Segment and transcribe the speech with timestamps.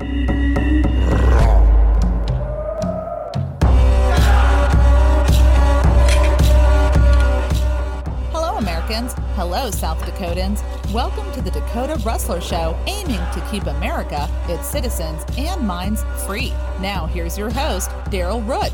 [0.00, 0.06] Hello,
[8.56, 9.12] Americans.
[9.34, 10.62] Hello, South Dakotans.
[10.94, 16.54] Welcome to the Dakota Rustler Show, aiming to keep America, its citizens, and minds free.
[16.80, 18.72] Now, here's your host, Daryl Root.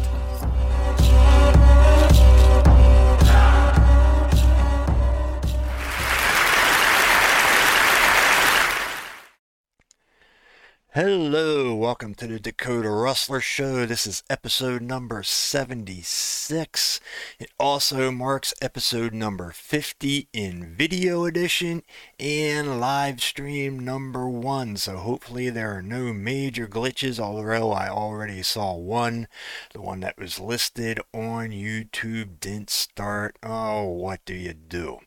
[10.96, 13.84] Hello, welcome to the Dakota Rustler Show.
[13.84, 17.00] This is episode number 76.
[17.38, 21.82] It also marks episode number 50 in video edition
[22.18, 24.78] and live stream number one.
[24.78, 29.28] So hopefully there are no major glitches, although I already saw one.
[29.74, 33.36] The one that was listed on YouTube didn't start.
[33.42, 35.00] Oh, what do you do?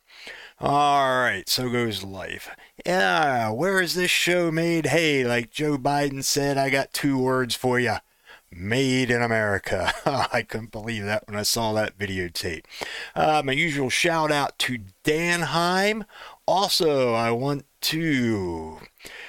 [0.62, 2.50] All right, so goes life.
[2.86, 4.88] Yeah, where is this show made?
[4.88, 7.96] Hey, like Joe Biden said, I got two words for you.
[8.52, 9.94] Made in America.
[10.34, 12.66] I couldn't believe that when I saw that videotape.
[13.16, 16.04] Uh, my usual shout out to Dan Heim.
[16.52, 18.80] Also, I want to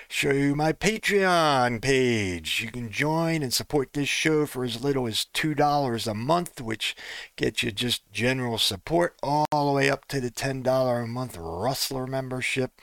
[0.08, 2.62] show you my Patreon page.
[2.62, 6.96] You can join and support this show for as little as $2 a month, which
[7.36, 12.06] gets you just general support all the way up to the $10 a month Rustler
[12.06, 12.80] membership.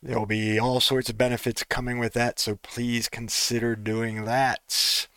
[0.00, 5.08] There will be all sorts of benefits coming with that, so please consider doing that.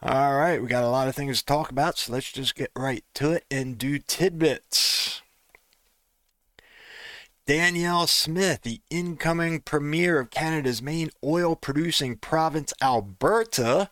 [0.00, 2.70] All right, we got a lot of things to talk about, so let's just get
[2.76, 5.22] right to it and do tidbits.
[7.48, 13.88] Danielle Smith, the incoming premier of Canada's main oil producing province, Alberta,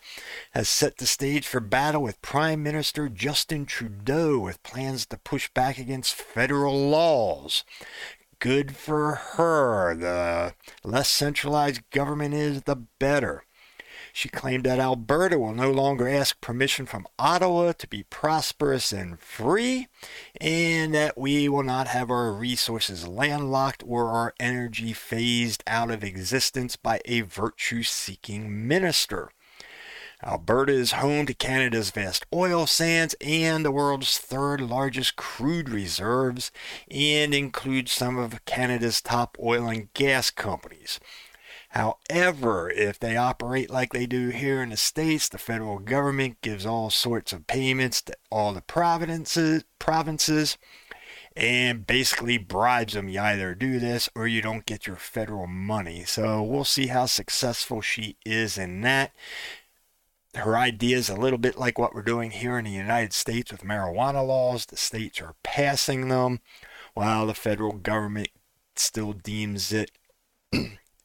[0.51, 5.49] has set the stage for battle with Prime Minister Justin Trudeau with plans to push
[5.55, 7.65] back against federal laws.
[8.41, 9.95] Good for her.
[9.95, 10.53] The
[10.85, 13.46] less centralized government is, the better.
[14.17, 19.21] She claimed that Alberta will no longer ask permission from Ottawa to be prosperous and
[19.21, 19.89] free,
[20.41, 26.03] and that we will not have our resources landlocked or our energy phased out of
[26.03, 29.33] existence by a virtue seeking minister.
[30.25, 36.51] Alberta is home to Canada's vast oil sands and the world's third largest crude reserves,
[36.91, 40.99] and includes some of Canada's top oil and gas companies.
[41.71, 46.65] However, if they operate like they do here in the States, the federal government gives
[46.65, 50.57] all sorts of payments to all the provinces, provinces
[51.37, 53.09] and basically bribes them.
[53.09, 56.05] You either do this or you don't get your federal money.
[56.05, 59.13] So we'll see how successful she is in that.
[60.35, 63.53] Her idea is a little bit like what we're doing here in the United States
[63.53, 64.67] with marijuana laws.
[64.67, 66.41] The states are passing them
[66.95, 68.29] while the federal government
[68.75, 69.91] still deems it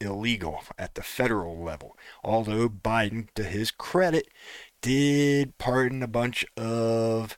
[0.01, 1.97] illegal at the federal level.
[2.23, 4.27] Although Biden, to his credit,
[4.81, 7.37] did pardon a bunch of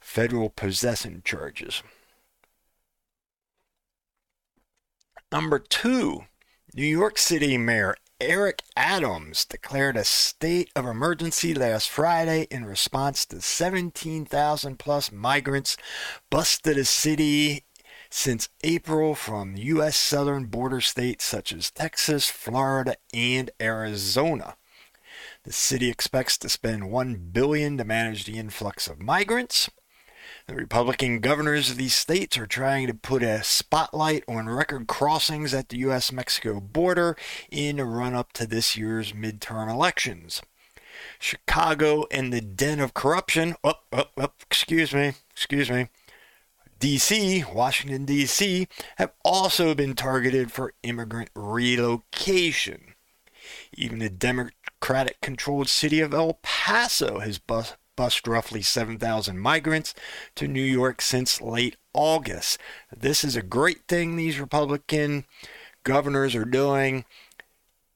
[0.00, 1.82] federal possession charges.
[5.30, 6.24] Number two,
[6.74, 13.24] New York City Mayor Eric Adams declared a state of emergency last Friday in response
[13.26, 15.78] to 17,000 plus migrants
[16.28, 17.64] busted a city
[18.10, 19.96] since April from U.S.
[19.96, 24.56] southern border states such as Texas, Florida, and Arizona.
[25.44, 29.70] The city expects to spend 1 billion to manage the influx of migrants.
[30.46, 35.54] The Republican governors of these states are trying to put a spotlight on record crossings
[35.54, 36.12] at the U.S.
[36.12, 37.16] Mexico border
[37.50, 40.42] in the run up to this year's midterm elections.
[41.18, 43.54] Chicago and the den of corruption.
[43.62, 45.88] Oh, oh, oh, excuse me, excuse me.
[46.80, 52.94] D.C., Washington, D.C., have also been targeted for immigrant relocation.
[53.76, 59.94] Even the Democratic controlled city of El Paso has bus- bused roughly 7,000 migrants
[60.36, 62.58] to New York since late August.
[62.96, 65.26] This is a great thing these Republican
[65.84, 67.04] governors are doing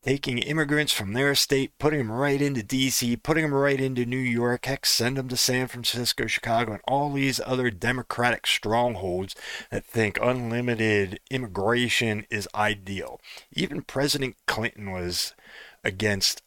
[0.05, 4.19] taking immigrants from their state, putting them right into D.C., putting them right into New
[4.19, 9.35] York, heck, send them to San Francisco, Chicago, and all these other Democratic strongholds
[9.71, 13.19] that think unlimited immigration is ideal.
[13.53, 15.35] Even President Clinton was
[15.83, 16.43] against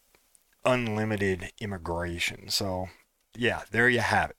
[0.64, 2.50] unlimited immigration.
[2.50, 2.90] So,
[3.36, 4.38] yeah, there you have it.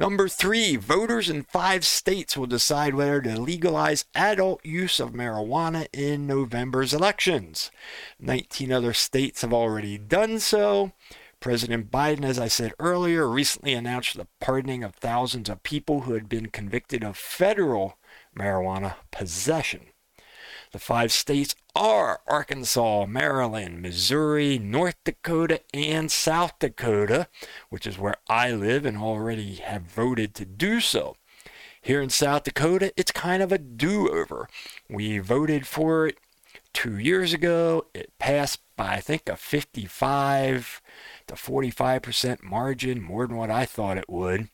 [0.00, 5.88] Number three, voters in five states will decide whether to legalize adult use of marijuana
[5.92, 7.70] in November's elections.
[8.18, 10.92] 19 other states have already done so.
[11.38, 16.14] President Biden, as I said earlier, recently announced the pardoning of thousands of people who
[16.14, 17.98] had been convicted of federal
[18.34, 19.88] marijuana possession.
[20.72, 27.26] The five states are Arkansas, Maryland, Missouri, North Dakota, and South Dakota,
[27.70, 31.16] which is where I live and already have voted to do so.
[31.82, 34.48] Here in South Dakota, it's kind of a do over.
[34.88, 36.18] We voted for it
[36.72, 37.86] two years ago.
[37.92, 40.80] It passed by, I think, a 55
[41.26, 44.50] to 45% margin, more than what I thought it would.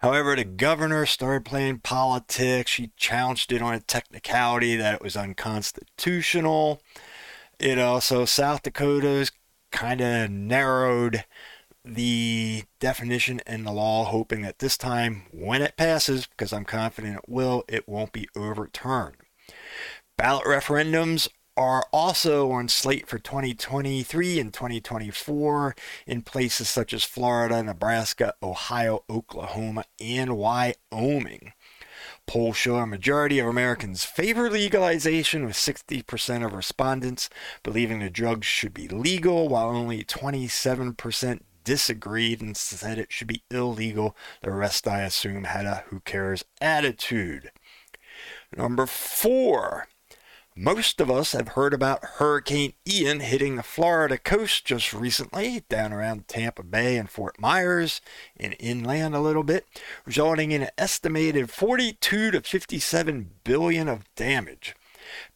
[0.00, 2.70] However, the governor started playing politics.
[2.70, 6.80] She challenged it on a technicality that it was unconstitutional.
[7.58, 9.32] It also, South Dakota's
[9.72, 11.24] kind of narrowed
[11.84, 17.16] the definition in the law, hoping that this time, when it passes, because I'm confident
[17.16, 19.16] it will, it won't be overturned.
[20.18, 25.74] Ballot referendums are also on slate for 2023 and 2024
[26.06, 31.52] in places such as Florida, Nebraska, Ohio, Oklahoma, and Wyoming.
[32.26, 37.30] Polls show a majority of Americans favor legalization, with 60% of respondents
[37.62, 43.42] believing the drug should be legal, while only 27% disagreed and said it should be
[43.50, 44.16] illegal.
[44.42, 47.50] The rest, I assume, had a who cares attitude.
[48.56, 49.88] Number four,
[50.58, 55.92] most of us have heard about Hurricane Ian hitting the Florida coast just recently, down
[55.92, 58.00] around Tampa Bay and Fort Myers,
[58.38, 59.66] and inland a little bit,
[60.06, 64.74] resulting in an estimated 42 to 57 billion of damage.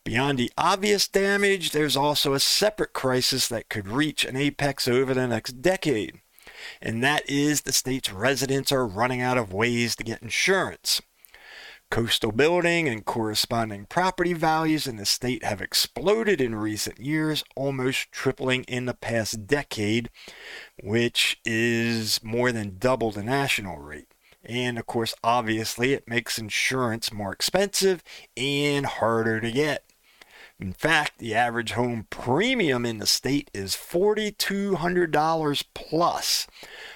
[0.05, 5.12] Beyond the obvious damage, there's also a separate crisis that could reach an apex over
[5.12, 6.20] the next decade,
[6.81, 11.02] and that is the state's residents are running out of ways to get insurance.
[11.90, 18.12] Coastal building and corresponding property values in the state have exploded in recent years, almost
[18.12, 20.08] tripling in the past decade,
[20.81, 24.06] which is more than double the national rate.
[24.44, 28.04] And of course, obviously, it makes insurance more expensive
[28.37, 29.84] and harder to get.
[30.60, 36.46] In fact, the average home premium in the state is $4,200 plus,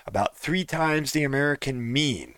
[0.07, 2.37] about three times the American mean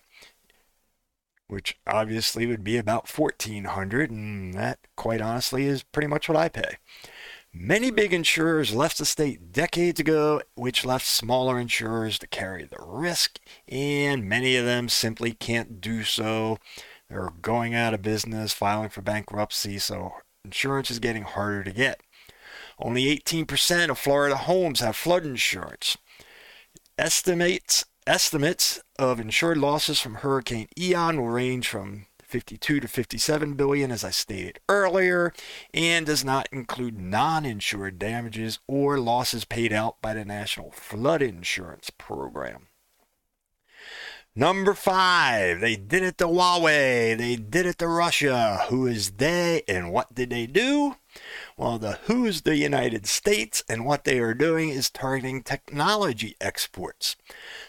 [1.48, 6.48] which obviously would be about 1400 and that quite honestly is pretty much what I
[6.48, 6.76] pay.
[7.52, 12.76] Many big insurers left the state decades ago, which left smaller insurers to carry the
[12.78, 16.58] risk, and many of them simply can't do so.
[17.08, 22.02] They're going out of business, filing for bankruptcy, so insurance is getting harder to get.
[22.78, 25.96] Only 18% of Florida homes have flood insurance.
[26.98, 33.90] Estimates Estimates of insured losses from Hurricane Ian will range from 52 to 57 billion
[33.90, 35.32] as I stated earlier
[35.74, 41.90] and does not include non-insured damages or losses paid out by the National Flood Insurance
[41.90, 42.68] Program.
[44.36, 47.18] Number five, they did it to Huawei.
[47.18, 48.66] They did it to Russia.
[48.68, 50.94] Who is they and what did they do?
[51.56, 57.16] Well, the who's the United States and what they are doing is targeting technology exports.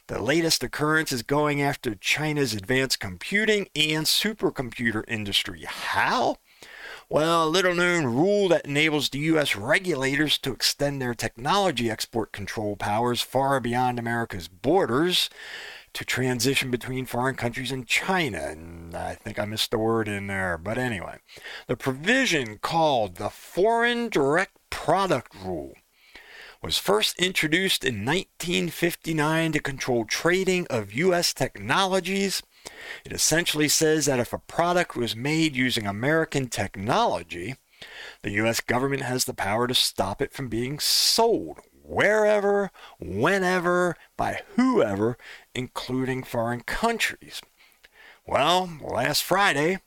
[0.07, 5.63] The latest occurrence is going after China's advanced computing and supercomputer industry.
[5.65, 6.37] How?
[7.09, 9.55] Well, a little known rule that enables the U.S.
[9.55, 15.29] regulators to extend their technology export control powers far beyond America's borders
[15.97, 18.37] to transition between foreign countries and China.
[18.37, 20.55] And I think I missed the word in there.
[20.55, 21.17] But anyway,
[21.65, 25.73] the provision called the Foreign Direct Product Rule
[26.61, 31.33] was first introduced in 1959 to control trading of U.S.
[31.33, 32.43] technologies.
[33.03, 37.55] It essentially says that if a product was made using American technology,
[38.21, 38.59] the U.S.
[38.59, 45.17] government has the power to stop it from being sold wherever, whenever, by whoever,
[45.55, 47.41] including foreign countries.
[48.25, 49.79] Well, last Friday,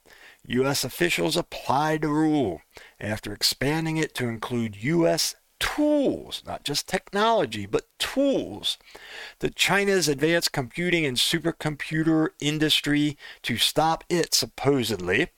[0.46, 0.82] U.S.
[0.84, 2.62] officials applied the rule
[2.98, 8.78] after expanding it to include U.S tools, not just technology, but tools
[9.38, 15.28] to China's advanced computing and supercomputer industry to stop it, supposedly,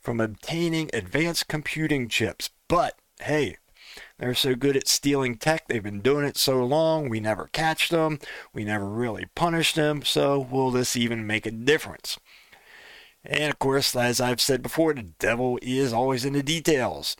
[0.00, 2.50] from obtaining advanced computing chips.
[2.68, 3.56] But hey,
[4.18, 5.68] they're so good at stealing tech.
[5.68, 7.08] They've been doing it so long.
[7.08, 8.18] We never catch them.
[8.52, 10.02] We never really punish them.
[10.02, 12.18] So, will this even make a difference?
[13.24, 17.16] And of course, as I've said before, the devil is always in the details.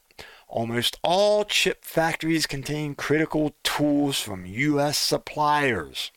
[0.48, 4.98] Almost all chip factories contain critical tools from U.S.
[4.98, 6.10] suppliers.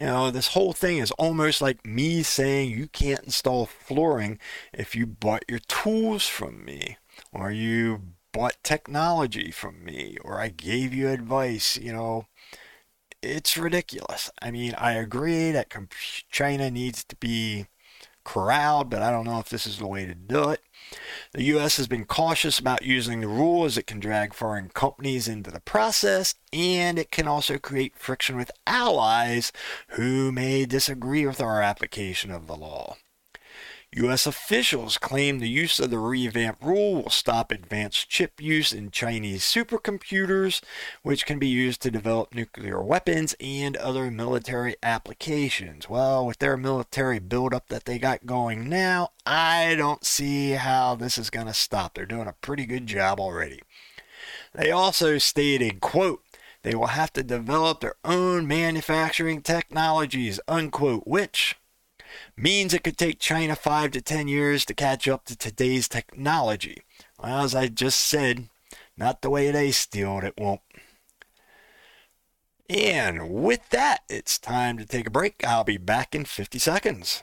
[0.00, 4.38] You know, this whole thing is almost like me saying you can't install flooring
[4.72, 6.98] if you bought your tools from me,
[7.32, 8.02] or you
[8.36, 11.78] bought technology from me, or I gave you advice.
[11.78, 12.26] You know,
[13.22, 14.30] it's ridiculous.
[14.42, 15.72] I mean, I agree that
[16.30, 17.66] China needs to be
[18.24, 20.60] corralled, but I don't know if this is the way to do it.
[21.32, 21.78] The U.S.
[21.78, 25.60] has been cautious about using the rule as it can drag foreign companies into the
[25.60, 29.50] process, and it can also create friction with allies
[29.90, 32.96] who may disagree with our application of the law.
[33.92, 34.26] U.S.
[34.26, 39.42] officials claim the use of the revamped rule will stop advanced chip use in Chinese
[39.42, 40.60] supercomputers,
[41.02, 45.88] which can be used to develop nuclear weapons and other military applications.
[45.88, 51.16] Well, with their military buildup that they got going now, I don't see how this
[51.16, 51.94] is going to stop.
[51.94, 53.62] They're doing a pretty good job already.
[54.52, 56.22] They also stated, quote,
[56.62, 61.56] they will have to develop their own manufacturing technologies, unquote, which
[62.36, 66.82] means it could take China five to ten years to catch up to today's technology.
[67.22, 68.48] Well, as I just said,
[68.96, 70.60] not the way they steal it, it won't.
[72.68, 75.44] And with that, it's time to take a break.
[75.46, 77.22] I'll be back in 50 seconds.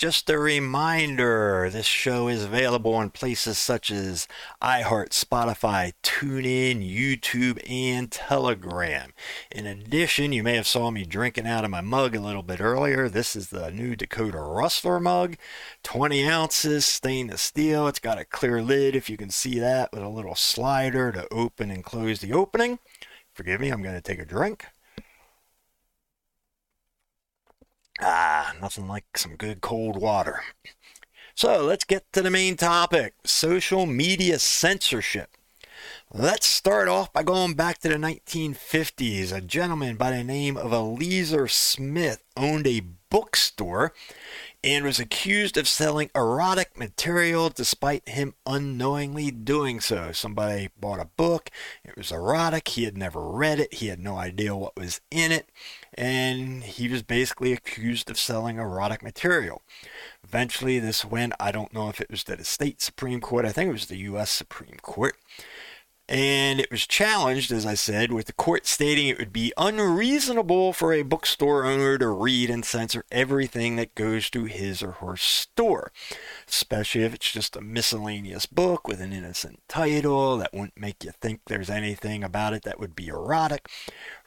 [0.00, 4.26] Just a reminder this show is available in places such as
[4.62, 9.12] iHeart, Spotify, TuneIn, YouTube, and Telegram.
[9.50, 12.62] In addition, you may have saw me drinking out of my mug a little bit
[12.62, 13.10] earlier.
[13.10, 15.36] This is the new Dakota Rustler mug,
[15.82, 17.86] 20 ounces, stainless steel.
[17.86, 21.28] It's got a clear lid, if you can see that, with a little slider to
[21.30, 22.78] open and close the opening.
[23.34, 24.64] Forgive me, I'm going to take a drink.
[28.02, 30.42] Ah, nothing like some good cold water.
[31.34, 35.30] So let's get to the main topic social media censorship.
[36.12, 39.32] Let's start off by going back to the 1950s.
[39.32, 43.92] A gentleman by the name of Eleazar Smith owned a bookstore
[44.62, 50.12] and was accused of selling erotic material despite him unknowingly doing so.
[50.12, 51.50] Somebody bought a book,
[51.84, 55.32] it was erotic, he had never read it, he had no idea what was in
[55.32, 55.48] it,
[55.94, 59.62] and he was basically accused of selling erotic material.
[60.22, 63.52] Eventually, this went, I don't know if it was to the state Supreme Court, I
[63.52, 64.30] think it was the U.S.
[64.30, 65.16] Supreme Court
[66.10, 70.72] and it was challenged, as I said, with the court stating it would be unreasonable
[70.72, 75.16] for a bookstore owner to read and censor everything that goes to his or her
[75.16, 75.92] store,
[76.48, 81.12] especially if it's just a miscellaneous book with an innocent title that wouldn't make you
[81.20, 83.68] think there's anything about it that would be erotic,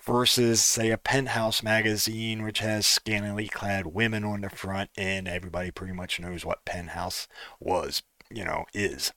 [0.01, 5.69] versus, say, a penthouse magazine which has scantily clad women on the front, and everybody
[5.69, 7.27] pretty much knows what penthouse
[7.59, 9.11] was, you know, is.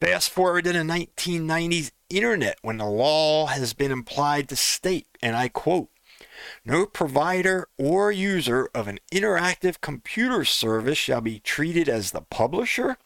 [0.00, 5.36] Fast forward to the 1990s internet when the law has been implied to state, and
[5.36, 5.88] I quote,
[6.64, 12.96] no provider or user of an interactive computer service shall be treated as the publisher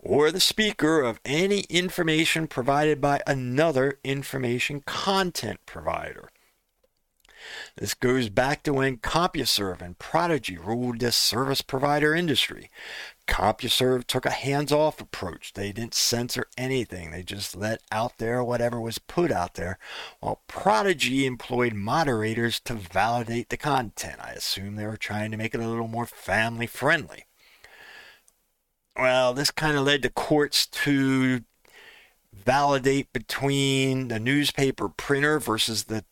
[0.00, 6.30] or the speaker of any information provided by another information content provider.
[7.76, 12.70] This goes back to when CompuServe and Prodigy ruled the service provider industry.
[13.26, 15.52] CompuServe took a hands-off approach.
[15.54, 17.10] They didn't censor anything.
[17.10, 19.78] They just let out there whatever was put out there,
[20.20, 24.20] while Prodigy employed moderators to validate the content.
[24.22, 27.24] I assume they were trying to make it a little more family friendly.
[28.96, 31.42] Well, this kind of led the courts to
[32.32, 36.04] validate between the newspaper printer versus the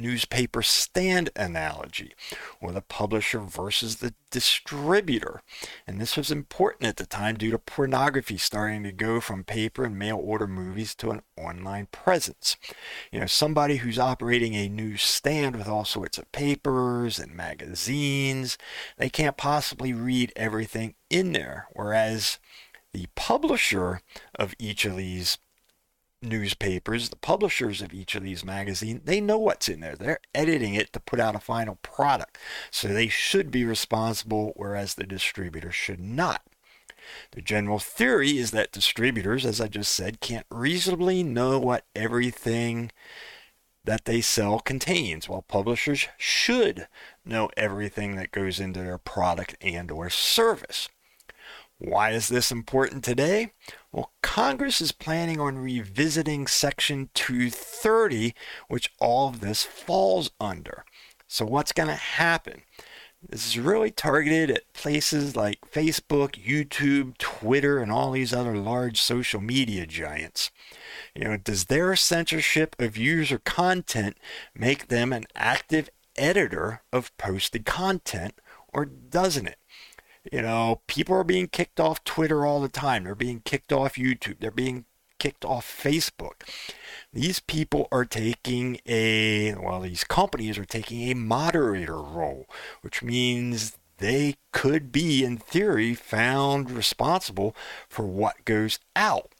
[0.00, 2.14] newspaper stand analogy,
[2.60, 5.42] or the publisher versus the distributor.
[5.86, 9.84] And this was important at the time due to pornography starting to go from paper
[9.84, 12.56] and mail order movies to an online presence.
[13.12, 18.56] You know, somebody who's operating a newsstand with all sorts of papers and magazines,
[18.96, 21.66] they can't possibly read everything in there.
[21.72, 22.38] Whereas
[22.92, 24.00] the publisher
[24.34, 25.38] of each of these
[26.22, 29.96] newspapers, the publishers of each of these magazines, they know what's in there.
[29.96, 32.38] They're editing it to put out a final product.
[32.70, 36.42] So they should be responsible, whereas the distributor should not.
[37.32, 42.90] The general theory is that distributors, as I just said, can't reasonably know what everything
[43.84, 46.86] that they sell contains, while publishers should
[47.24, 50.88] know everything that goes into their product and or service.
[51.82, 53.52] Why is this important today?
[53.90, 58.34] Well, Congress is planning on revisiting Section 230,
[58.68, 60.84] which all of this falls under.
[61.26, 62.64] So, what's going to happen?
[63.26, 69.00] This is really targeted at places like Facebook, YouTube, Twitter, and all these other large
[69.00, 70.50] social media giants.
[71.14, 74.18] You know, does their censorship of user content
[74.54, 78.34] make them an active editor of posted content,
[78.68, 79.59] or doesn't it?
[80.30, 83.04] You know, people are being kicked off Twitter all the time.
[83.04, 84.40] They're being kicked off YouTube.
[84.40, 84.84] They're being
[85.18, 86.48] kicked off Facebook.
[87.12, 92.46] These people are taking a, well, these companies are taking a moderator role,
[92.82, 97.54] which means they could be, in theory, found responsible
[97.88, 99.32] for what goes out.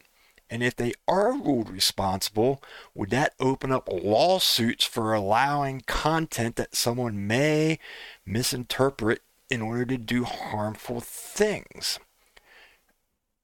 [0.48, 2.62] And if they are ruled responsible,
[2.94, 7.78] would that open up lawsuits for allowing content that someone may
[8.26, 11.98] misinterpret in order to do harmful things.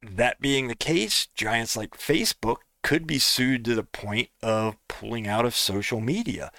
[0.02, 5.26] That being the case, giants like Facebook could be sued to the point of pulling
[5.26, 6.52] out of social media.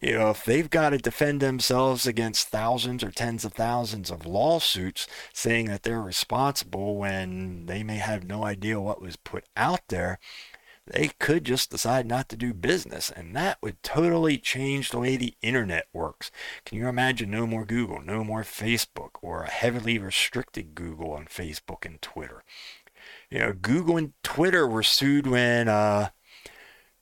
[0.00, 4.24] You know, if they've got to defend themselves against thousands or tens of thousands of
[4.24, 9.80] lawsuits saying that they're responsible when they may have no idea what was put out
[9.88, 10.20] there,
[10.86, 15.16] they could just decide not to do business, and that would totally change the way
[15.16, 16.30] the internet works.
[16.64, 21.26] Can you imagine no more Google, no more Facebook, or a heavily restricted Google on
[21.26, 22.42] Facebook and Twitter?
[23.30, 26.10] You know, Google and Twitter were sued when uh,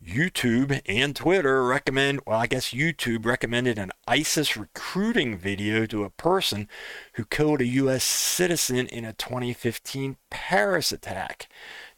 [0.04, 6.10] YouTube and Twitter recommend, well, I guess YouTube recommended an ISIS recruiting video to a
[6.10, 6.68] person
[7.14, 8.04] who killed a U.S.
[8.04, 11.48] citizen in a 2015 Paris attack,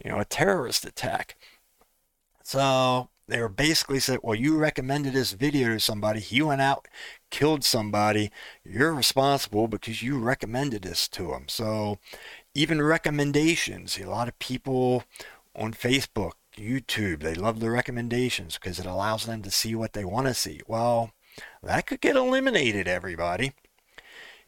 [0.05, 1.37] you know, a terrorist attack.
[2.53, 6.21] So they were basically said, well, you recommended this video to somebody.
[6.21, 6.87] He went out,
[7.31, 8.31] killed somebody.
[8.63, 11.45] You're responsible because you recommended this to him.
[11.49, 11.99] So
[12.55, 15.05] even recommendations, a lot of people
[15.57, 20.05] on Facebook, YouTube, they love the recommendations because it allows them to see what they
[20.05, 20.61] want to see.
[20.67, 21.13] Well,
[21.63, 23.55] that could get eliminated, everybody.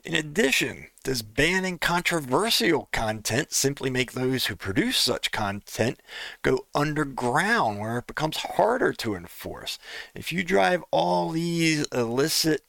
[0.05, 5.99] In addition, does banning controversial content simply make those who produce such content
[6.43, 9.79] go underground where it becomes harder to enforce?
[10.15, 12.67] If you drive all these illicit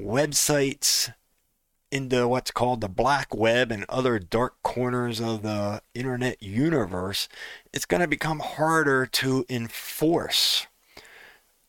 [0.00, 1.12] websites
[1.90, 7.28] into what's called the black web and other dark corners of the internet universe,
[7.72, 10.68] it's going to become harder to enforce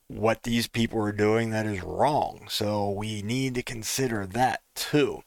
[0.08, 2.48] what these people are doing that is wrong.
[2.50, 5.24] So we need to consider that too.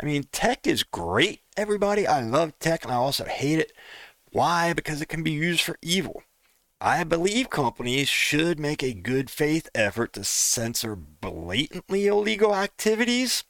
[0.00, 2.06] I mean, tech is great, everybody.
[2.06, 3.72] I love tech and I also hate it.
[4.32, 4.72] Why?
[4.72, 6.22] Because it can be used for evil.
[6.80, 13.44] I believe companies should make a good faith effort to censor blatantly illegal activities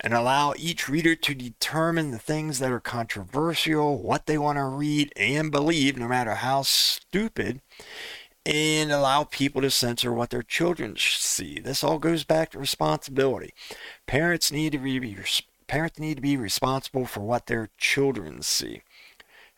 [0.00, 4.64] and allow each reader to determine the things that are controversial, what they want to
[4.64, 7.60] read and believe, no matter how stupid,
[8.48, 11.60] and allow people to censor what their children see.
[11.60, 13.52] This all goes back to responsibility.
[14.06, 15.16] Parents need to be
[15.66, 18.80] parents need to be responsible for what their children see.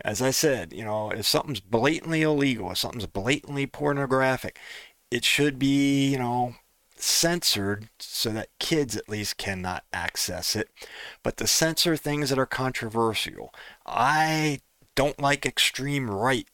[0.05, 4.59] As I said, you know, if something's blatantly illegal, if something's blatantly pornographic,
[5.11, 6.57] it should be, you know,
[6.97, 10.69] censored so that kids at least cannot access it.
[11.23, 13.55] But to censor things that are controversial,
[13.87, 14.61] I
[14.97, 16.49] don't like extreme right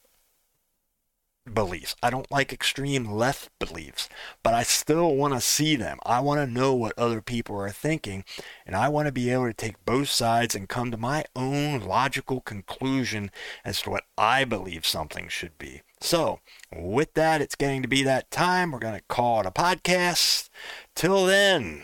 [1.52, 1.96] beliefs.
[2.02, 4.09] I don't like extreme left beliefs,
[4.42, 5.98] but I still want to see them.
[6.04, 8.24] I want to know what other people are thinking,
[8.66, 11.80] and I want to be able to take both sides and come to my own
[11.80, 13.30] logical conclusion
[13.64, 15.82] as to what I believe something should be.
[16.00, 16.40] So,
[16.74, 18.70] with that, it's getting to be that time.
[18.70, 20.50] We're going to call it a podcast.
[20.94, 21.82] Till then,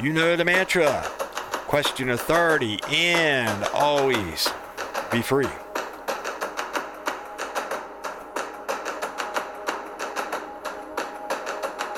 [0.00, 1.02] you know the mantra
[1.68, 4.50] question authority and always
[5.10, 5.48] be free.